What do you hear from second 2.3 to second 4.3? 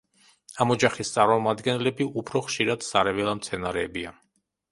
ხშირად სარეველა მცენარეებია.